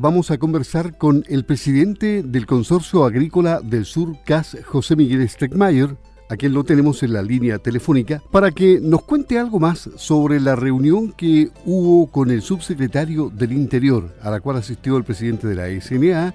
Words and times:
vamos 0.00 0.30
a 0.30 0.38
conversar 0.38 0.96
con 0.96 1.24
el 1.28 1.44
presidente 1.44 2.22
del 2.22 2.46
Consorcio 2.46 3.04
Agrícola 3.04 3.60
del 3.60 3.84
Sur, 3.84 4.16
CAS, 4.24 4.56
José 4.64 4.96
Miguel 4.96 5.28
Streckmayer, 5.28 5.94
a 6.30 6.36
quien 6.36 6.54
lo 6.54 6.64
tenemos 6.64 7.02
en 7.02 7.12
la 7.12 7.20
línea 7.20 7.58
telefónica, 7.58 8.22
para 8.30 8.50
que 8.50 8.80
nos 8.80 9.02
cuente 9.02 9.38
algo 9.38 9.60
más 9.60 9.90
sobre 9.96 10.40
la 10.40 10.56
reunión 10.56 11.12
que 11.12 11.50
hubo 11.66 12.06
con 12.06 12.30
el 12.30 12.40
subsecretario 12.40 13.28
del 13.28 13.52
Interior, 13.52 14.16
a 14.22 14.30
la 14.30 14.40
cual 14.40 14.56
asistió 14.56 14.96
el 14.96 15.04
presidente 15.04 15.46
de 15.46 15.54
la 15.54 15.80
SNA, 15.80 16.34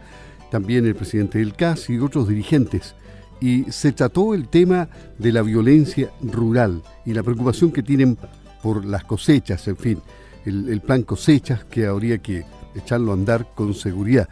también 0.52 0.86
el 0.86 0.94
presidente 0.94 1.40
del 1.40 1.56
CAS 1.56 1.90
y 1.90 1.98
otros 1.98 2.28
dirigentes. 2.28 2.94
Y 3.42 3.64
se 3.72 3.94
trató 3.94 4.36
el 4.36 4.48
tema 4.48 4.90
de 5.18 5.32
la 5.32 5.42
violencia 5.42 6.12
rural 6.22 6.84
y 7.04 7.14
la 7.14 7.24
preocupación 7.24 7.72
que 7.72 7.82
tienen 7.82 8.16
por 8.62 8.86
las 8.86 9.04
cosechas, 9.06 9.68
en 9.68 9.78
fin, 9.78 10.00
el, 10.46 10.82
plan 10.82 11.02
cosechas 11.02 11.64
que 11.66 11.88
habría 11.88 12.20
que 12.20 12.46
echarlo 12.76 13.12
a 13.12 13.16
andar 13.16 13.46
con 13.56 13.74
seguridad. 13.74 14.28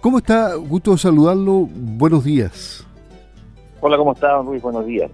¿Cómo 0.00 0.18
está? 0.18 0.54
Gusto 0.54 0.96
saludarlo. 0.96 1.68
Buenos 1.70 2.24
días. 2.24 2.86
Hola, 3.80 3.96
¿cómo 3.96 4.12
está, 4.12 4.42
Luis? 4.42 4.62
Buenos 4.62 4.86
días. 4.86 5.10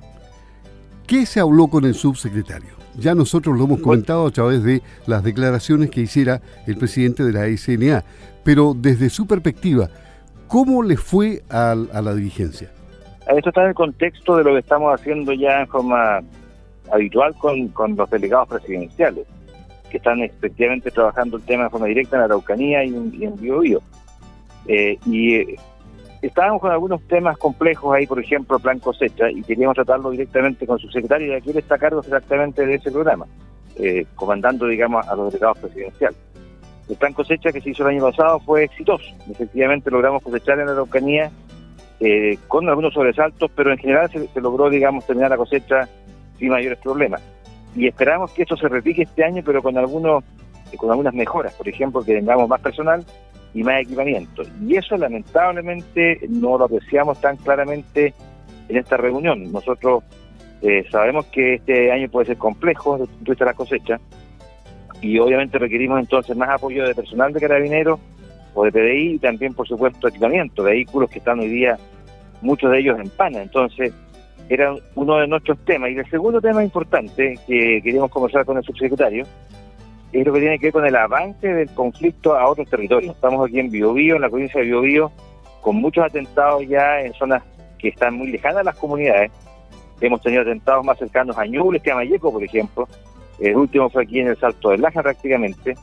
¿Qué 1.06 1.26
se 1.26 1.40
habló 1.40 1.68
con 1.68 1.84
el 1.84 1.94
subsecretario? 1.94 2.70
Ya 2.96 3.14
nosotros 3.14 3.56
lo 3.56 3.64
hemos 3.64 3.80
comentado 3.80 4.26
a 4.26 4.30
través 4.30 4.62
de 4.62 4.82
las 5.06 5.24
declaraciones 5.24 5.90
que 5.90 6.02
hiciera 6.02 6.40
el 6.66 6.76
presidente 6.76 7.24
de 7.24 7.32
la 7.32 7.56
SNA, 7.56 8.04
pero 8.44 8.74
desde 8.74 9.08
su 9.08 9.26
perspectiva, 9.26 9.88
¿cómo 10.46 10.82
le 10.82 10.96
fue 10.96 11.42
a, 11.48 11.74
la 11.74 12.14
dirigencia? 12.14 12.70
Esto 13.34 13.48
está 13.48 13.62
en 13.62 13.68
el 13.68 13.74
contexto 13.74 14.36
de 14.36 14.44
lo 14.44 14.52
que 14.52 14.58
estamos 14.58 14.92
haciendo 14.92 15.32
ya 15.32 15.60
en 15.60 15.68
forma 15.68 16.20
habitual 16.92 17.34
con, 17.38 17.96
los 17.96 18.10
delegados 18.10 18.48
presidenciales, 18.48 19.26
que 19.92 19.98
están 19.98 20.20
efectivamente 20.20 20.90
trabajando 20.90 21.36
el 21.36 21.42
tema 21.44 21.64
de 21.64 21.70
forma 21.70 21.86
directa 21.86 22.16
en 22.16 22.20
la 22.20 22.24
Araucanía 22.24 22.82
y 22.82 22.88
en, 22.88 23.12
en 23.20 23.36
Biobío. 23.36 23.80
Eh, 24.66 24.98
y 25.06 25.56
estábamos 26.22 26.62
con 26.62 26.70
algunos 26.70 27.02
temas 27.02 27.36
complejos 27.36 27.94
ahí, 27.94 28.06
por 28.06 28.18
ejemplo, 28.18 28.58
plan 28.58 28.78
cosecha, 28.78 29.30
y 29.30 29.42
queríamos 29.42 29.74
tratarlo 29.74 30.10
directamente 30.10 30.66
con 30.66 30.78
su 30.78 30.88
secretario, 30.88 31.32
y 31.32 31.36
aquí 31.36 31.50
él 31.50 31.58
está 31.58 31.74
a 31.74 31.78
cargo 31.78 32.00
exactamente 32.00 32.64
de 32.64 32.74
ese 32.76 32.90
programa, 32.90 33.26
eh, 33.76 34.06
comandando, 34.14 34.66
digamos, 34.66 35.06
a 35.06 35.14
los 35.14 35.32
delegados 35.32 35.58
presidenciales. 35.58 36.18
El 36.88 36.96
plan 36.96 37.12
cosecha 37.12 37.52
que 37.52 37.60
se 37.60 37.70
hizo 37.70 37.82
el 37.84 37.96
año 37.96 38.10
pasado 38.10 38.40
fue 38.40 38.64
exitoso. 38.64 39.04
Efectivamente 39.30 39.90
logramos 39.90 40.22
cosechar 40.22 40.58
en 40.58 40.68
Araucanía 40.68 41.30
eh, 42.00 42.38
con 42.48 42.68
algunos 42.68 42.94
sobresaltos, 42.94 43.50
pero 43.54 43.70
en 43.70 43.78
general 43.78 44.10
se, 44.10 44.40
logró, 44.40 44.68
digamos, 44.68 45.06
terminar 45.06 45.30
la 45.30 45.36
cosecha 45.36 45.88
sin 46.38 46.48
mayores 46.48 46.78
problemas. 46.78 47.22
Y 47.74 47.86
esperamos 47.86 48.32
que 48.32 48.42
eso 48.42 48.56
se 48.56 48.68
repite 48.68 49.02
este 49.02 49.24
año, 49.24 49.42
pero 49.44 49.62
con 49.62 49.76
algunos 49.76 50.24
con 50.76 50.90
algunas 50.90 51.12
mejoras, 51.12 51.52
por 51.54 51.68
ejemplo, 51.68 52.02
que 52.02 52.14
tengamos 52.14 52.48
más 52.48 52.60
personal 52.60 53.04
y 53.52 53.62
más 53.62 53.82
equipamiento. 53.82 54.42
Y 54.66 54.76
eso 54.76 54.96
lamentablemente 54.96 56.20
no 56.30 56.56
lo 56.56 56.64
apreciamos 56.64 57.20
tan 57.20 57.36
claramente 57.36 58.14
en 58.68 58.76
esta 58.78 58.96
reunión. 58.96 59.52
Nosotros 59.52 60.02
eh, 60.62 60.84
sabemos 60.90 61.26
que 61.26 61.54
este 61.54 61.92
año 61.92 62.08
puede 62.08 62.26
ser 62.26 62.38
complejo 62.38 62.96
desde 62.96 63.04
el 63.04 63.16
punto 63.18 63.32
de 63.32 63.38
de 63.38 63.44
la 63.44 63.54
cosecha 63.54 64.00
y 65.00 65.18
obviamente 65.18 65.58
requerimos 65.58 65.98
entonces 65.98 66.36
más 66.36 66.48
apoyo 66.48 66.86
de 66.86 66.94
personal 66.94 67.32
de 67.32 67.40
carabineros 67.40 67.98
o 68.54 68.64
de 68.64 68.72
PDI 68.72 69.14
y 69.14 69.18
también, 69.18 69.54
por 69.54 69.66
supuesto, 69.66 70.08
equipamiento, 70.08 70.62
vehículos 70.62 71.10
que 71.10 71.18
están 71.18 71.40
hoy 71.40 71.48
día, 71.48 71.76
muchos 72.40 72.70
de 72.70 72.78
ellos 72.78 72.98
en 73.00 73.08
pana. 73.10 73.42
Entonces, 73.42 73.92
era 74.48 74.74
uno 74.94 75.16
de 75.16 75.26
nuestros 75.26 75.58
temas. 75.64 75.90
Y 75.90 75.98
el 75.98 76.10
segundo 76.10 76.40
tema 76.40 76.62
importante 76.62 77.38
que 77.46 77.80
queríamos 77.82 78.10
conversar 78.10 78.44
con 78.44 78.56
el 78.56 78.64
subsecretario 78.64 79.26
es 80.12 80.26
lo 80.26 80.32
que 80.32 80.40
tiene 80.40 80.58
que 80.58 80.66
ver 80.66 80.72
con 80.72 80.86
el 80.86 80.96
avance 80.96 81.48
del 81.48 81.70
conflicto 81.70 82.36
a 82.36 82.48
otros 82.48 82.68
territorios. 82.68 83.14
Estamos 83.14 83.46
aquí 83.46 83.58
en 83.60 83.70
Biobío, 83.70 84.16
en 84.16 84.22
la 84.22 84.28
provincia 84.28 84.60
de 84.60 84.66
Biobío, 84.66 85.10
con 85.62 85.76
muchos 85.76 86.04
atentados 86.04 86.66
ya 86.68 87.00
en 87.00 87.12
zonas 87.14 87.42
que 87.78 87.88
están 87.88 88.14
muy 88.14 88.28
lejanas 88.28 88.58
a 88.58 88.64
las 88.64 88.76
comunidades. 88.76 89.30
Hemos 90.00 90.20
tenido 90.20 90.42
atentados 90.42 90.84
más 90.84 90.98
cercanos 90.98 91.38
a 91.38 91.46
Ñubles 91.46 91.82
que 91.82 91.92
a 91.92 91.94
Mayeco, 91.94 92.32
por 92.32 92.42
ejemplo. 92.42 92.88
El 93.38 93.56
último 93.56 93.88
fue 93.88 94.02
aquí 94.02 94.20
en 94.20 94.28
el 94.28 94.36
Salto 94.36 94.70
del 94.70 94.82
Laja 94.82 95.02
prácticamente. 95.02 95.74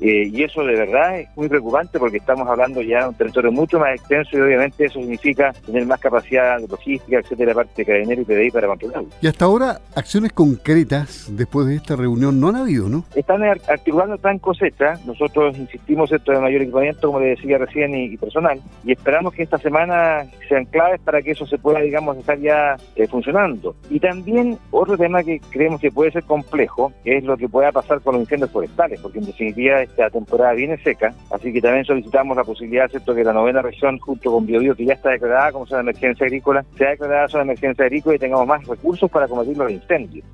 Eh, 0.00 0.30
y 0.32 0.42
eso 0.42 0.64
de 0.64 0.76
verdad 0.76 1.20
es 1.20 1.28
muy 1.36 1.48
preocupante 1.48 1.98
porque 1.98 2.16
estamos 2.16 2.48
hablando 2.48 2.80
ya 2.80 3.02
de 3.02 3.08
un 3.08 3.14
territorio 3.14 3.52
mucho 3.52 3.78
más 3.78 3.94
extenso 3.94 4.36
y 4.36 4.40
obviamente 4.40 4.86
eso 4.86 4.98
significa 5.00 5.52
tener 5.66 5.84
más 5.86 6.00
capacidad 6.00 6.58
de 6.58 6.68
logística, 6.68 7.18
etcétera, 7.18 7.54
parte 7.54 7.72
de 7.76 7.84
Carabinero 7.84 8.22
y 8.22 8.24
PDI 8.24 8.50
para 8.50 8.66
controlarlo. 8.68 9.08
Y 9.20 9.26
hasta 9.26 9.44
ahora, 9.44 9.80
acciones 9.94 10.32
concretas 10.32 11.26
después 11.30 11.66
de 11.66 11.76
esta 11.76 11.96
reunión 11.96 12.40
no 12.40 12.48
han 12.48 12.56
habido, 12.56 12.88
¿no? 12.88 13.04
Están 13.14 13.42
articulando 13.42 14.14
el 14.14 14.20
plan 14.20 14.38
cosecha. 14.38 14.98
Nosotros 15.04 15.56
insistimos 15.58 16.10
esto 16.12 16.32
de 16.32 16.40
mayor 16.40 16.62
equipamiento, 16.62 17.08
como 17.08 17.20
le 17.20 17.30
decía 17.30 17.58
recién, 17.58 17.94
y, 17.94 18.16
personal. 18.16 18.60
Y 18.84 18.92
esperamos 18.92 19.34
que 19.34 19.42
esta 19.42 19.58
semana 19.58 20.24
sean 20.48 20.64
claves 20.66 21.00
para 21.00 21.22
que 21.22 21.32
eso 21.32 21.46
se 21.46 21.58
pueda, 21.58 21.80
digamos, 21.80 22.16
estar 22.16 22.38
ya 22.38 22.76
eh, 22.96 23.06
funcionando. 23.06 23.74
Y 23.90 24.00
también 24.00 24.58
otro 24.70 24.96
tema 24.96 25.22
que 25.22 25.40
creemos 25.50 25.80
que 25.80 25.90
puede 25.90 26.12
ser 26.12 26.24
complejo 26.24 26.92
es 27.04 27.24
lo 27.24 27.36
que 27.36 27.48
pueda 27.48 27.72
pasar 27.72 28.00
con 28.00 28.14
los 28.14 28.22
incendios 28.22 28.50
forestales, 28.50 29.00
porque 29.00 29.18
en 29.18 29.26
definitiva 29.26 29.82
esta 29.90 30.10
temporada 30.10 30.52
viene 30.52 30.78
seca, 30.82 31.12
así 31.30 31.52
que 31.52 31.60
también 31.60 31.84
solicitamos 31.84 32.36
la 32.36 32.44
posibilidad, 32.44 32.88
¿cierto?, 32.88 33.14
que 33.14 33.24
la 33.24 33.32
novena 33.32 33.62
región, 33.62 33.98
junto 33.98 34.32
con 34.32 34.46
Biobío, 34.46 34.74
que 34.74 34.86
ya 34.86 34.94
está 34.94 35.10
declarada 35.10 35.52
como 35.52 35.66
zona 35.66 35.82
de 35.82 35.90
emergencia 35.90 36.26
agrícola, 36.26 36.64
sea 36.76 36.90
declarada 36.90 37.28
zona 37.28 37.44
de 37.44 37.50
emergencia 37.52 37.84
agrícola 37.84 38.16
y 38.16 38.18
tengamos 38.18 38.46
más 38.46 38.66
recursos 38.66 39.10
para 39.10 39.28
combatir 39.28 39.56
los 39.56 39.70
incendios. 39.70 40.24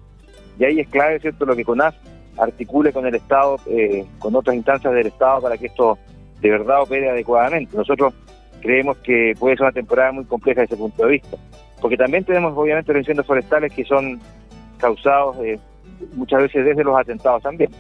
Y 0.58 0.64
ahí 0.64 0.80
es 0.80 0.88
clave, 0.88 1.20
¿cierto?, 1.20 1.44
lo 1.44 1.56
que 1.56 1.64
CONAF 1.64 1.94
articule 2.38 2.92
con 2.92 3.06
el 3.06 3.14
Estado, 3.14 3.56
eh, 3.66 4.04
con 4.18 4.34
otras 4.34 4.56
instancias 4.56 4.92
del 4.92 5.06
Estado 5.06 5.40
para 5.40 5.56
que 5.56 5.66
esto 5.66 5.98
de 6.40 6.50
verdad 6.50 6.82
opere 6.82 7.10
adecuadamente. 7.10 7.76
Nosotros 7.76 8.14
creemos 8.60 8.96
que 8.98 9.34
puede 9.38 9.56
ser 9.56 9.64
una 9.64 9.72
temporada 9.72 10.12
muy 10.12 10.24
compleja 10.24 10.62
desde 10.62 10.74
ese 10.74 10.82
punto 10.82 11.04
de 11.04 11.12
vista, 11.12 11.36
porque 11.80 11.96
también 11.96 12.24
tenemos 12.24 12.52
obviamente 12.56 12.92
los 12.92 13.00
incendios 13.00 13.26
forestales 13.26 13.72
que 13.72 13.84
son 13.84 14.20
causados 14.78 15.36
eh, 15.42 15.58
muchas 16.14 16.42
veces 16.42 16.64
desde 16.64 16.84
los 16.84 16.98
atentados 16.98 17.42
también. 17.42 17.70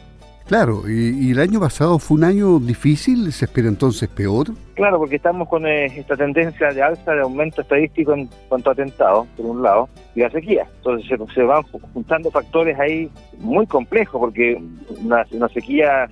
Claro, 0.46 0.88
y, 0.88 1.32
el 1.32 1.40
año 1.40 1.58
pasado 1.58 1.98
fue 1.98 2.18
un 2.18 2.24
año 2.24 2.60
difícil, 2.60 3.32
¿se 3.32 3.46
espera 3.46 3.66
entonces 3.66 4.08
peor? 4.08 4.46
Claro, 4.74 4.98
porque 4.98 5.16
estamos 5.16 5.48
con 5.48 5.66
eh, 5.66 5.86
esta 5.86 6.16
tendencia 6.16 6.68
de 6.68 6.82
alza, 6.82 7.14
de 7.14 7.22
aumento 7.22 7.62
estadístico 7.62 8.14
en 8.14 8.28
cuanto 8.48 8.70
a 8.70 8.72
atentados, 8.72 9.26
por 9.36 9.46
un 9.46 9.62
lado, 9.62 9.88
y 10.14 10.20
la 10.20 10.30
sequía. 10.30 10.68
Entonces 10.76 11.18
se, 11.34 11.42
van 11.42 11.62
juntando 11.64 12.30
factores 12.30 12.78
ahí 12.78 13.10
muy 13.38 13.66
complejos, 13.66 14.20
porque 14.20 14.62
una, 15.02 15.26
sequía 15.48 16.08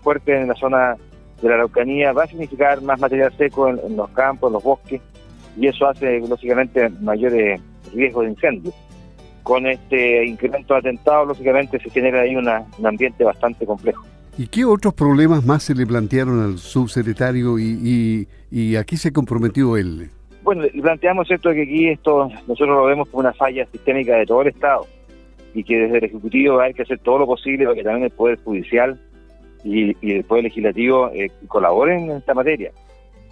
fuerte 0.00 0.40
en 0.40 0.48
la 0.48 0.54
zona 0.54 0.96
de 1.42 1.48
la 1.50 1.56
Araucanía 1.56 2.12
va 2.12 2.24
a 2.24 2.26
significar 2.26 2.80
más 2.80 2.98
material 2.98 3.36
seco 3.36 3.68
en, 3.68 3.96
los 3.96 4.08
campos, 4.10 4.48
en 4.48 4.54
los 4.54 4.62
bosques, 4.62 5.02
y 5.58 5.66
eso 5.66 5.86
hace, 5.86 6.20
lógicamente, 6.20 6.88
mayores 7.00 7.60
riesgos 7.92 8.24
de 8.24 8.30
incendios 8.30 8.74
con 9.44 9.66
este 9.66 10.26
incremento 10.26 10.74
de 10.74 10.80
atentados, 10.80 11.28
lógicamente 11.28 11.78
se 11.78 11.90
genera 11.90 12.22
ahí 12.22 12.34
un 12.34 12.48
ambiente 12.84 13.22
bastante 13.22 13.64
complejo. 13.64 14.04
¿Y 14.36 14.48
qué 14.48 14.64
otros 14.64 14.94
problemas 14.94 15.44
más 15.44 15.62
se 15.62 15.74
le 15.74 15.86
plantearon 15.86 16.42
al 16.42 16.58
subsecretario 16.58 17.56
y, 17.58 18.26
y, 18.50 18.76
aquí 18.76 18.96
se 18.96 19.12
comprometió 19.12 19.76
él? 19.76 20.10
Bueno, 20.42 20.62
le 20.62 20.70
planteamos 20.70 21.30
esto 21.30 21.52
que 21.52 21.62
aquí 21.62 21.88
esto 21.88 22.28
nosotros 22.48 22.68
lo 22.68 22.84
vemos 22.86 23.08
como 23.08 23.20
una 23.20 23.32
falla 23.32 23.64
sistémica 23.66 24.16
de 24.16 24.26
todo 24.26 24.42
el 24.42 24.48
Estado 24.48 24.86
y 25.54 25.62
que 25.62 25.78
desde 25.78 25.98
el 25.98 26.04
Ejecutivo 26.04 26.58
hay 26.58 26.74
que 26.74 26.82
hacer 26.82 26.98
todo 26.98 27.18
lo 27.18 27.26
posible 27.26 27.64
para 27.64 27.76
que 27.76 27.84
también 27.84 28.04
el 28.04 28.10
Poder 28.10 28.38
Judicial 28.42 28.98
y, 29.62 29.94
el 30.12 30.24
Poder 30.24 30.44
Legislativo 30.44 31.10
eh, 31.14 31.30
colaboren 31.46 32.10
en 32.10 32.16
esta 32.16 32.34
materia. 32.34 32.72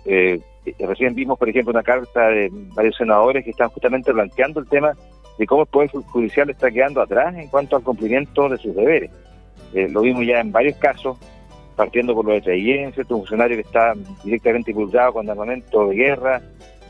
Eh, 0.04 0.40
recién 0.78 1.14
vimos, 1.14 1.36
por 1.36 1.48
ejemplo, 1.48 1.72
una 1.72 1.82
carta 1.82 2.28
de 2.28 2.48
varios 2.74 2.96
senadores 2.96 3.44
que 3.44 3.50
están 3.50 3.70
justamente 3.70 4.12
planteando 4.12 4.60
el 4.60 4.68
tema 4.68 4.92
de 5.38 5.46
cómo 5.46 5.62
el 5.62 5.68
Poder 5.68 5.90
Judicial 5.90 6.50
está 6.50 6.70
quedando 6.70 7.00
atrás 7.00 7.34
en 7.36 7.48
cuanto 7.48 7.76
al 7.76 7.82
cumplimiento 7.82 8.48
de 8.48 8.58
sus 8.58 8.74
deberes. 8.74 9.10
Eh, 9.74 9.88
lo 9.88 10.02
vimos 10.02 10.26
ya 10.26 10.40
en 10.40 10.52
varios 10.52 10.76
casos, 10.76 11.16
partiendo 11.76 12.14
por 12.14 12.24
lo 12.24 12.32
de 12.32 12.42
Trayen, 12.42 12.92
cierto 12.92 13.16
funcionario 13.16 13.56
que 13.56 13.62
está 13.62 13.94
directamente 14.22 14.70
involucrado 14.70 15.14
con 15.14 15.28
armamento 15.28 15.88
de 15.88 15.96
guerra, 15.96 16.42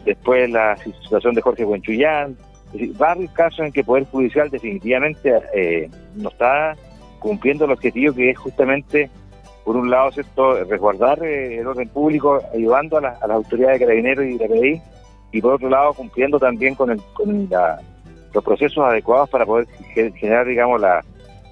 después 0.05 0.51
la 0.51 0.77
situación 0.77 1.35
de 1.35 1.43
Jorge 1.43 1.65
Buenchullán, 1.65 2.37
varios 2.97 3.31
casos 3.33 3.61
en 3.61 3.73
que 3.73 3.81
el 3.81 3.87
Poder 3.87 4.07
Judicial 4.07 4.51
definitivamente 4.51 5.33
eh, 5.55 5.91
no 6.17 6.31
está 6.31 6.75
cumpliendo 7.19 7.65
el 7.65 7.73
objetivo 7.73 8.15
que 8.15 8.31
es 8.31 8.39
justamente, 8.39 9.09
por 9.65 9.77
un 9.77 9.91
lado, 9.91 10.11
cierto 10.11 10.65
resguardar 10.65 11.23
eh, 11.25 11.59
el 11.59 11.67
orden 11.67 11.89
público, 11.89 12.41
ayudando 12.53 12.97
a, 12.97 13.01
las 13.01 13.23
autoridades 13.23 13.79
de 13.79 13.87
carabineros 13.87 14.25
y 14.25 14.39
de 14.39 14.49
la 14.49 14.55
PDI, 14.55 14.83
y 15.33 15.41
por 15.41 15.55
otro 15.55 15.69
lado, 15.69 15.95
cumpliendo 15.95 16.39
también 16.39 16.75
con, 16.75 16.91
el, 16.91 17.01
con 17.15 17.49
la 17.49 17.81
los 18.33 18.45
procesos 18.45 18.85
adecuados 18.85 19.29
para 19.31 19.47
poder 19.47 19.67
generar, 19.95 20.47
digamos, 20.47 20.81
la, 20.81 21.05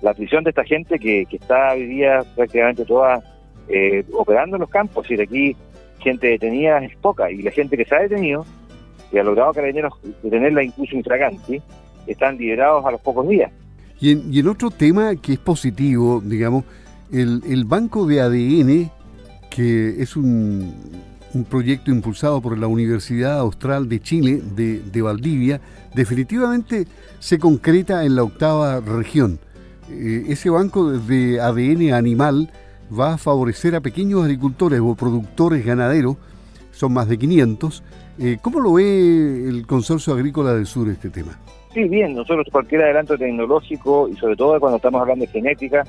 la 0.02 0.14
de 0.14 0.50
esta 0.50 0.64
gente 0.64 0.98
que, 0.98 1.26
que 1.26 1.36
está 1.36 1.72
hoy 1.72 2.02
prácticamente 2.34 2.84
toda 2.84 3.22
eh, 3.68 4.04
operando 4.12 4.56
en 4.56 4.60
los 4.60 4.70
campos. 4.70 5.10
y 5.10 5.16
de 5.16 5.22
aquí 5.24 5.56
gente 5.98 6.28
detenida 6.28 6.78
es 6.78 6.96
poca 6.96 7.30
y 7.30 7.42
la 7.42 7.50
gente 7.50 7.76
que 7.76 7.84
se 7.84 7.94
ha 7.94 8.00
detenido 8.00 8.46
y 9.12 9.18
ha 9.18 9.22
logrado 9.22 9.52
carabineros 9.52 9.92
detenerla 10.22 10.62
incluso 10.62 10.96
infraganti, 10.96 11.60
están 12.06 12.38
liberados 12.38 12.86
a 12.86 12.90
los 12.90 13.00
pocos 13.00 13.28
días. 13.28 13.50
Y 14.00 14.12
en, 14.12 14.32
y 14.32 14.40
en 14.40 14.48
otro 14.48 14.70
tema 14.70 15.14
que 15.16 15.34
es 15.34 15.38
positivo, 15.38 16.22
digamos, 16.24 16.64
el, 17.12 17.42
el 17.46 17.64
banco 17.64 18.06
de 18.06 18.20
ADN 18.20 18.90
que 19.50 20.00
es 20.00 20.16
un, 20.16 20.72
un 21.34 21.44
proyecto 21.44 21.90
impulsado 21.90 22.40
por 22.40 22.58
la 22.58 22.66
Universidad 22.66 23.38
Austral 23.38 23.88
de 23.88 24.00
Chile 24.00 24.40
de, 24.54 24.80
de, 24.80 25.02
Valdivia, 25.02 25.60
definitivamente 25.94 26.86
se 27.18 27.38
concreta 27.38 28.04
en 28.04 28.16
la 28.16 28.24
octava 28.24 28.80
región. 28.80 29.38
Eh, 29.90 30.24
ese 30.28 30.50
banco 30.50 30.90
de 30.90 31.40
ADN 31.40 31.92
animal 31.92 32.50
va 32.98 33.14
a 33.14 33.18
favorecer 33.18 33.74
a 33.74 33.80
pequeños 33.80 34.22
agricultores 34.22 34.80
o 34.80 34.94
productores 34.94 35.64
ganaderos, 35.64 36.16
son 36.72 36.92
más 36.92 37.08
de 37.08 37.18
500. 37.18 37.82
Eh, 38.18 38.38
¿Cómo 38.42 38.60
lo 38.60 38.74
ve 38.74 39.48
el 39.48 39.66
Consorcio 39.66 40.12
Agrícola 40.12 40.54
del 40.54 40.66
Sur 40.66 40.88
este 40.88 41.10
tema? 41.10 41.38
Sí, 41.72 41.84
bien, 41.84 42.14
nosotros 42.14 42.48
cualquier 42.50 42.82
adelanto 42.82 43.16
tecnológico 43.16 44.08
y 44.08 44.16
sobre 44.16 44.34
todo 44.34 44.58
cuando 44.58 44.76
estamos 44.76 45.00
hablando 45.00 45.24
de 45.24 45.30
genética, 45.30 45.84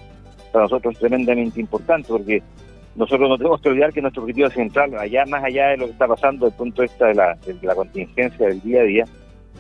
para 0.51 0.65
nosotros 0.65 0.93
es 0.93 0.99
tremendamente 0.99 1.59
importante 1.59 2.07
porque 2.07 2.43
nosotros 2.95 3.29
no 3.29 3.37
tenemos 3.37 3.61
que 3.61 3.69
olvidar 3.69 3.93
que 3.93 4.01
nuestro 4.01 4.23
objetivo 4.23 4.49
central, 4.49 4.97
allá 4.97 5.25
más 5.25 5.43
allá 5.43 5.69
de 5.69 5.77
lo 5.77 5.85
que 5.85 5.91
está 5.91 6.07
pasando 6.07 6.45
desde 6.45 6.55
el 6.55 6.57
punto 6.57 6.81
de 6.81 6.87
vista 6.87 7.07
de 7.07 7.15
la, 7.15 7.35
de 7.45 7.57
la 7.61 7.75
contingencia 7.75 8.47
del 8.47 8.61
día 8.61 8.81
a 8.81 8.83
día, 8.83 9.05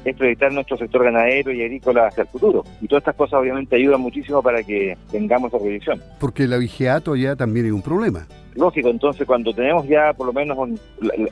es 0.03 0.15
proyectar 0.15 0.51
nuestro 0.51 0.77
sector 0.77 1.03
ganadero 1.03 1.51
y 1.51 1.61
agrícola 1.61 2.07
hacia 2.07 2.23
el 2.23 2.27
futuro. 2.27 2.63
Y 2.81 2.87
todas 2.87 3.01
estas 3.01 3.15
cosas 3.15 3.39
obviamente 3.39 3.75
ayudan 3.75 4.01
muchísimo 4.01 4.41
para 4.41 4.63
que 4.63 4.97
tengamos 5.11 5.49
esa 5.49 5.59
proyección. 5.59 6.01
Porque 6.19 6.43
el 6.43 6.53
avigeato 6.53 7.15
ya 7.15 7.35
también 7.35 7.67
es 7.67 7.71
un 7.71 7.81
problema. 7.81 8.27
Lógico, 8.55 8.89
entonces 8.89 9.25
cuando 9.25 9.53
tenemos 9.53 9.87
ya 9.87 10.11
por 10.13 10.27
lo 10.27 10.33
menos 10.33 10.57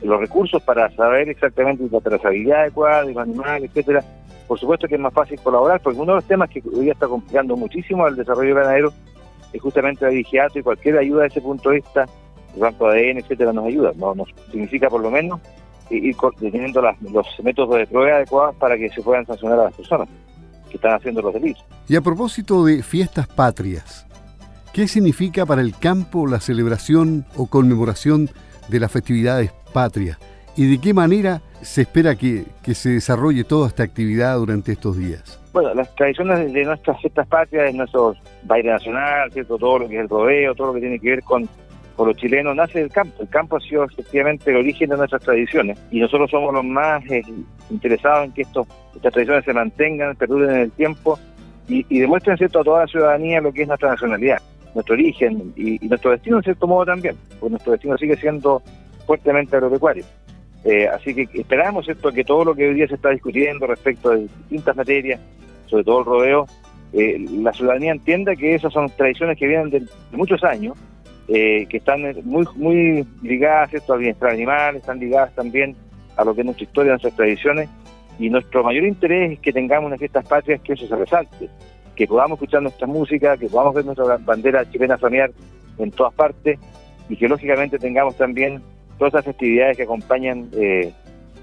los 0.02 0.20
recursos 0.20 0.62
para 0.62 0.88
saber 0.90 1.28
exactamente 1.28 1.84
la 1.90 2.00
trazabilidad 2.00 2.62
adecuada 2.62 3.04
de 3.04 3.12
los 3.12 3.22
animales, 3.22 3.70
etcétera, 3.70 4.02
por 4.46 4.58
supuesto 4.58 4.88
que 4.88 4.94
es 4.94 5.00
más 5.00 5.12
fácil 5.12 5.38
colaborar, 5.40 5.80
porque 5.80 5.98
uno 6.00 6.12
de 6.12 6.16
los 6.16 6.24
temas 6.24 6.48
que 6.48 6.62
hoy 6.72 6.84
día 6.84 6.92
está 6.92 7.06
complicando 7.06 7.56
muchísimo 7.56 8.06
el 8.08 8.16
desarrollo 8.16 8.54
ganadero 8.54 8.92
es 9.52 9.60
justamente 9.60 10.04
el 10.04 10.12
avigeato 10.12 10.58
y 10.58 10.62
cualquier 10.62 10.98
ayuda 10.98 11.24
desde 11.24 11.38
ese 11.38 11.40
punto 11.40 11.70
de 11.70 11.76
vista, 11.76 12.06
el 12.54 12.60
banco 12.60 12.88
de 12.88 13.10
ADN, 13.10 13.18
etcétera, 13.18 13.52
nos 13.52 13.66
ayuda. 13.66 13.92
No, 13.96 14.14
nos 14.14 14.28
significa 14.50 14.88
por 14.88 15.00
lo 15.00 15.10
menos 15.10 15.40
ir 15.90 16.16
teniendo 16.38 16.82
los 16.82 17.26
métodos 17.42 17.78
de 17.78 17.86
prueba 17.86 18.16
adecuados 18.16 18.54
para 18.56 18.76
que 18.76 18.88
se 18.90 19.02
puedan 19.02 19.26
sancionar 19.26 19.58
a 19.58 19.64
las 19.64 19.74
personas 19.74 20.08
que 20.68 20.76
están 20.76 20.94
haciendo 20.94 21.20
los 21.20 21.34
delitos. 21.34 21.64
Y 21.88 21.96
a 21.96 22.00
propósito 22.00 22.64
de 22.64 22.82
fiestas 22.82 23.26
patrias, 23.26 24.06
¿qué 24.72 24.86
significa 24.86 25.44
para 25.44 25.62
el 25.62 25.76
campo 25.76 26.26
la 26.26 26.40
celebración 26.40 27.26
o 27.36 27.46
conmemoración 27.46 28.30
de 28.68 28.80
las 28.80 28.92
festividades 28.92 29.52
patrias? 29.72 30.18
¿Y 30.56 30.70
de 30.70 30.80
qué 30.80 30.94
manera 30.94 31.42
se 31.62 31.82
espera 31.82 32.14
que, 32.16 32.44
que 32.62 32.74
se 32.74 32.90
desarrolle 32.90 33.44
toda 33.44 33.68
esta 33.68 33.82
actividad 33.82 34.36
durante 34.36 34.72
estos 34.72 34.96
días? 34.96 35.39
Bueno, 35.52 35.74
las 35.74 35.94
tradiciones 35.96 36.52
de 36.52 36.64
nuestras 36.64 37.00
fiestas 37.00 37.26
patrias, 37.26 37.64
de 37.64 37.72
nuestro 37.72 38.14
baile 38.44 38.70
nacional, 38.70 39.30
todo 39.46 39.80
lo 39.80 39.88
que 39.88 39.96
es 39.96 40.02
el 40.02 40.08
rodeo, 40.08 40.54
todo 40.54 40.68
lo 40.68 40.74
que 40.74 40.80
tiene 40.80 40.98
que 40.98 41.10
ver 41.10 41.22
con 41.22 41.48
los 42.06 42.16
chilenos 42.16 42.56
nace 42.56 42.80
del 42.80 42.90
campo. 42.90 43.22
El 43.22 43.28
campo 43.28 43.56
ha 43.56 43.60
sido 43.60 43.84
efectivamente 43.84 44.50
el 44.50 44.56
origen 44.56 44.90
de 44.90 44.96
nuestras 44.96 45.22
tradiciones 45.22 45.78
y 45.90 46.00
nosotros 46.00 46.30
somos 46.30 46.52
los 46.54 46.64
más 46.64 47.04
eh, 47.10 47.22
interesados 47.70 48.26
en 48.26 48.32
que 48.32 48.42
estos, 48.42 48.66
estas 48.94 49.12
tradiciones 49.12 49.44
se 49.44 49.52
mantengan, 49.52 50.16
perduren 50.16 50.50
en 50.50 50.60
el 50.62 50.72
tiempo 50.72 51.18
y, 51.68 52.00
demuestren 52.00 52.36
cierto 52.36 52.60
a 52.60 52.64
toda 52.64 52.80
la 52.80 52.86
ciudadanía 52.88 53.40
lo 53.40 53.52
que 53.52 53.62
es 53.62 53.68
nuestra 53.68 53.90
nacionalidad, 53.90 54.38
nuestro 54.74 54.94
origen 54.94 55.52
y, 55.56 55.78
nuestro 55.86 56.10
destino 56.10 56.38
en 56.38 56.42
cierto 56.42 56.66
modo 56.66 56.86
también, 56.86 57.16
porque 57.38 57.50
nuestro 57.50 57.72
destino 57.72 57.96
sigue 57.96 58.16
siendo 58.16 58.62
fuertemente 59.06 59.54
agropecuario. 59.56 60.04
Eh, 60.64 60.88
así 60.88 61.14
que 61.14 61.28
esperamos 61.40 61.84
cierto 61.84 62.10
que 62.12 62.24
todo 62.24 62.44
lo 62.44 62.54
que 62.54 62.68
hoy 62.68 62.74
día 62.74 62.88
se 62.88 62.94
está 62.94 63.10
discutiendo 63.10 63.66
respecto 63.66 64.10
de 64.10 64.22
distintas 64.22 64.76
materias, 64.76 65.20
sobre 65.70 65.84
todo 65.84 66.00
el 66.00 66.04
rodeo, 66.04 66.46
eh, 66.92 67.24
la 67.30 67.52
ciudadanía 67.52 67.92
entienda 67.92 68.34
que 68.34 68.54
esas 68.54 68.72
son 68.72 68.90
tradiciones 68.90 69.38
que 69.38 69.46
vienen 69.46 69.70
de 69.70 69.86
muchos 70.12 70.42
años 70.42 70.76
eh, 71.28 71.66
que 71.68 71.76
están 71.76 72.02
muy 72.24 72.44
muy 72.56 73.06
ligadas 73.22 73.70
¿cierto? 73.70 73.92
al 73.92 74.00
bienestar 74.00 74.30
animal, 74.30 74.74
están 74.74 74.98
ligadas 74.98 75.32
también 75.36 75.76
a 76.16 76.24
lo 76.24 76.34
que 76.34 76.40
es 76.40 76.44
nuestra 76.44 76.64
historia, 76.64 76.90
nuestras 76.90 77.14
tradiciones, 77.14 77.68
y 78.18 78.28
nuestro 78.28 78.64
mayor 78.64 78.84
interés 78.84 79.32
es 79.32 79.38
que 79.38 79.52
tengamos 79.52 79.86
unas 79.86 80.00
fiestas 80.00 80.26
patrias 80.26 80.60
que 80.60 80.72
eso 80.72 80.88
se 80.88 80.96
resalte, 80.96 81.48
que 81.94 82.06
podamos 82.08 82.36
escuchar 82.36 82.62
nuestra 82.62 82.88
música, 82.88 83.36
que 83.36 83.46
podamos 83.46 83.74
ver 83.74 83.84
nuestra 83.84 84.18
bandera 84.18 84.68
chilena 84.70 84.98
familiar 84.98 85.30
en 85.78 85.92
todas 85.92 86.12
partes, 86.14 86.58
y 87.08 87.16
que 87.16 87.28
lógicamente 87.28 87.78
tengamos 87.78 88.16
también 88.16 88.60
todas 88.98 89.14
esas 89.14 89.26
festividades 89.26 89.76
que 89.76 89.84
acompañan 89.84 90.48
eh, 90.52 90.92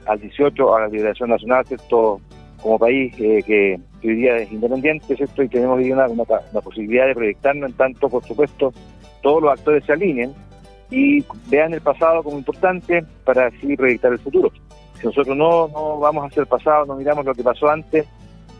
al 0.05 0.19
18, 0.19 0.75
a 0.75 0.81
la 0.81 0.87
liberación 0.87 1.29
nacional, 1.29 1.65
¿cierto? 1.65 2.19
como 2.61 2.77
país 2.77 3.13
eh, 3.19 3.41
que, 3.45 3.79
hoy 4.03 4.15
día 4.15 4.37
es 4.37 4.51
independiente, 4.51 5.15
¿cierto? 5.15 5.43
y 5.43 5.49
tenemos 5.49 5.79
una, 5.79 6.07
una, 6.07 6.61
posibilidad 6.61 7.07
de 7.07 7.15
proyectarnos 7.15 7.69
en 7.69 7.75
tanto, 7.77 8.09
por 8.09 8.23
supuesto, 8.23 8.73
todos 9.21 9.41
los 9.41 9.51
actores 9.51 9.83
se 9.85 9.93
alineen 9.93 10.33
y 10.89 11.23
vean 11.49 11.73
el 11.73 11.81
pasado 11.81 12.23
como 12.23 12.37
importante 12.37 13.03
para 13.25 13.47
así 13.47 13.75
proyectar 13.75 14.11
el 14.11 14.19
futuro. 14.19 14.51
Si 14.99 15.05
nosotros 15.05 15.35
no, 15.35 15.67
no 15.67 15.99
vamos 15.99 16.25
hacia 16.25 16.41
el 16.41 16.47
pasado, 16.47 16.85
no 16.85 16.95
miramos 16.95 17.25
lo 17.25 17.33
que 17.33 17.43
pasó 17.43 17.69
antes 17.69 18.05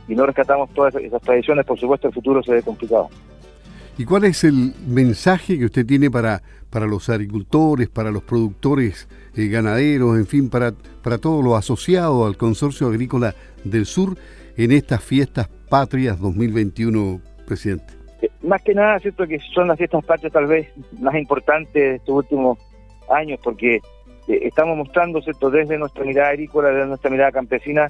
y 0.08 0.16
no 0.16 0.26
rescatamos 0.26 0.70
todas 0.74 0.96
esas 0.96 1.22
tradiciones, 1.22 1.66
por 1.66 1.80
supuesto 1.80 2.08
el 2.08 2.14
futuro 2.14 2.44
se 2.44 2.54
ve 2.54 2.62
complicado. 2.62 3.10
¿Y 3.98 4.06
cuál 4.06 4.26
es 4.26 4.44
el 4.44 4.74
mensaje 4.86 5.58
que 5.58 5.66
usted 5.66 5.86
tiene 5.86 6.12
para, 6.12 6.44
para 6.70 6.86
los 6.86 7.10
agricultores, 7.10 7.90
para 7.90 8.12
los 8.12 8.22
productores 8.22 9.08
eh, 9.36 9.48
ganaderos, 9.48 10.18
en 10.18 10.28
fin, 10.28 10.50
para, 10.50 10.74
para 11.02 11.18
todo 11.18 11.42
lo 11.42 11.56
asociado 11.56 12.28
al 12.28 12.38
Consorcio 12.38 12.88
Agrícola 12.88 13.34
del 13.64 13.88
Sur 13.88 14.16
en 14.58 14.72
estas 14.72 15.04
fiestas 15.04 15.48
patrias 15.70 16.20
2021, 16.20 17.22
presidente? 17.46 17.98
más 18.42 18.62
que 18.64 18.74
nada, 18.74 18.98
cierto 19.00 19.28
que 19.28 19.40
son 19.54 19.68
las 19.68 19.78
fiestas 19.78 20.04
patrias 20.04 20.34
tal 20.34 20.48
vez 20.48 20.68
más 21.00 21.16
importantes 21.16 21.74
de 21.74 21.96
estos 21.96 22.16
últimos 22.16 22.58
años, 23.10 23.40
porque 23.44 23.76
eh, 23.76 23.80
estamos 24.28 24.78
mostrando, 24.78 25.22
cierto, 25.22 25.52
desde 25.52 25.78
nuestra 25.78 26.04
mirada 26.04 26.30
agrícola, 26.30 26.70
desde 26.70 26.88
nuestra 26.88 27.12
mirada 27.12 27.32
campesina, 27.32 27.88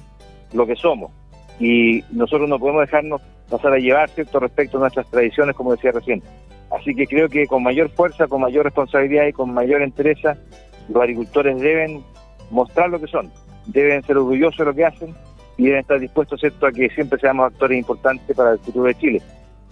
lo 0.52 0.66
que 0.66 0.76
somos. 0.76 1.10
Y 1.58 2.04
nosotros 2.12 2.48
no 2.48 2.58
podemos 2.58 2.82
dejarnos 2.82 3.22
pasar 3.48 3.72
a 3.72 3.78
llevar, 3.78 4.10
cierto, 4.10 4.38
respecto 4.38 4.76
a 4.76 4.80
nuestras 4.80 5.10
tradiciones, 5.10 5.56
como 5.56 5.72
decía 5.72 5.92
recién. 5.92 6.22
Así 6.70 6.94
que 6.94 7.06
creo 7.06 7.28
que 7.28 7.46
con 7.46 7.62
mayor 7.62 7.88
fuerza, 7.90 8.26
con 8.26 8.42
mayor 8.42 8.64
responsabilidad 8.64 9.26
y 9.26 9.32
con 9.32 9.54
mayor 9.54 9.80
entereza, 9.80 10.36
los 10.88 11.02
agricultores 11.02 11.58
deben 11.60 12.02
mostrar 12.50 12.90
lo 12.90 13.00
que 13.00 13.06
son, 13.06 13.32
deben 13.66 14.02
ser 14.02 14.18
orgullosos 14.18 14.58
de 14.58 14.64
lo 14.66 14.74
que 14.74 14.84
hacen 14.84 15.14
y 15.58 15.64
deben 15.64 15.80
estar 15.80 15.98
dispuestos, 15.98 16.40
cierto, 16.40 16.66
a 16.66 16.72
que 16.72 16.88
siempre 16.90 17.18
seamos 17.18 17.52
actores 17.52 17.76
importantes 17.76 18.34
para 18.34 18.52
el 18.52 18.58
futuro 18.60 18.86
de 18.86 18.94
Chile. 18.94 19.22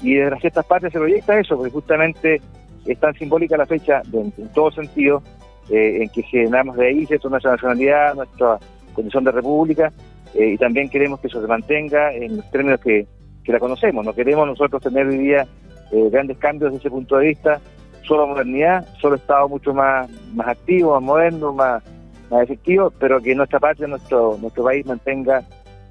Y 0.02 0.16
desde 0.16 0.30
las 0.32 0.40
fiestas 0.40 0.66
patrias 0.66 0.92
se 0.92 0.98
proyecta 0.98 1.38
eso, 1.38 1.56
porque 1.56 1.70
justamente 1.72 2.40
es 2.84 3.00
tan 3.00 3.14
simbólica 3.14 3.56
la 3.56 3.66
fecha 3.66 4.02
en, 4.12 4.32
todo 4.52 4.72
sentido, 4.72 5.22
eh, 5.70 6.02
en 6.02 6.08
que 6.08 6.22
generamos 6.22 6.76
de 6.76 6.88
ahí 6.88 7.06
¿cierto? 7.06 7.30
nuestra 7.30 7.52
nacionalidad, 7.52 8.14
nuestra 8.14 8.58
condición 8.94 9.24
de 9.24 9.30
república, 9.30 9.92
eh, 10.34 10.50
y 10.54 10.58
también 10.58 10.90
queremos 10.90 11.20
que 11.20 11.28
eso 11.28 11.40
se 11.40 11.46
mantenga 11.46 12.12
en 12.12 12.36
los 12.36 12.50
términos 12.50 12.80
que, 12.80 13.06
la 13.46 13.60
conocemos. 13.60 14.04
No 14.04 14.12
queremos 14.12 14.44
nosotros 14.44 14.82
tener 14.82 15.06
hoy 15.06 15.18
día 15.18 15.46
eh, 15.92 16.08
grandes 16.10 16.36
cambios 16.38 16.72
desde 16.72 16.80
ese 16.80 16.90
punto 16.90 17.16
de 17.16 17.28
vista, 17.28 17.60
solo 18.02 18.26
modernidad, 18.26 18.84
solo 19.00 19.14
Estado 19.14 19.48
mucho 19.48 19.72
más, 19.72 20.10
más 20.34 20.48
activo, 20.48 20.94
más 20.94 21.02
moderno, 21.04 21.52
más, 21.52 21.80
más 22.28 22.42
efectivo, 22.42 22.92
pero 22.98 23.20
que 23.20 23.36
nuestra 23.36 23.60
patria, 23.60 23.86
nuestro, 23.86 24.36
nuestro 24.40 24.64
país 24.64 24.84
mantenga 24.84 25.44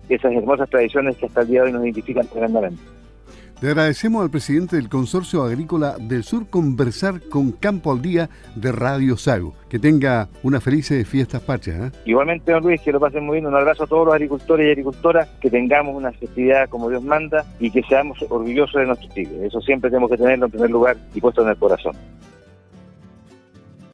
esas 0.10 0.34
hermosas 0.34 0.70
tradiciones 0.70 1.18
que 1.18 1.26
hasta 1.26 1.42
el 1.42 1.48
día 1.48 1.62
de 1.62 1.68
hoy 1.68 1.74
nos 1.74 1.84
identifican 1.84 2.28
tremendamente. 2.28 2.82
Le 3.62 3.70
agradecemos 3.70 4.22
al 4.22 4.30
presidente 4.30 4.76
del 4.76 4.90
Consorcio 4.90 5.44
Agrícola 5.44 5.96
del 5.98 6.26
Sur 6.26 6.50
conversar 6.50 7.22
con 7.30 7.54
Campo 7.54 7.94
al 7.94 8.02
Día 8.02 8.30
de 8.54 8.74
Radio 8.74 9.16
Sago. 9.16 9.54
Que 9.70 9.80
tenga 9.80 10.28
una 10.44 10.60
feliz 10.60 10.92
fiestas 11.08 11.42
patrias. 11.42 11.86
¿eh? 11.88 11.98
Igualmente, 12.06 12.52
don 12.52 12.64
Luis, 12.64 12.82
que 12.82 12.92
lo 12.92 13.00
pasen 13.00 13.26
muy 13.26 13.36
bien. 13.36 13.46
Un 13.46 13.56
abrazo 13.56 13.86
a 13.86 13.88
todos 13.88 14.08
los 14.08 14.14
agricultores 14.14 14.68
y 14.68 14.72
agricultoras, 14.72 15.30
que 15.40 15.50
tengamos 15.50 15.96
una 15.96 16.12
festividad 16.12 16.68
como 16.68 16.90
Dios 16.90 17.02
manda 17.02 17.46
y 17.60 17.72
que 17.72 17.82
seamos 17.84 18.22
orgullosos 18.30 18.76
de 18.76 18.88
nuestros 18.88 19.14
tigres. 19.14 19.42
Eso 19.42 19.62
siempre 19.62 19.90
tenemos 19.90 20.12
que 20.12 20.18
tenerlo 20.18 20.48
en 20.48 20.52
primer 20.52 20.70
lugar 20.70 20.98
y 21.14 21.22
puesto 21.22 21.42
en 21.42 21.48
el 21.48 21.56
corazón. 21.56 21.96